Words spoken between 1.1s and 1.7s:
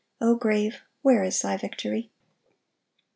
is thy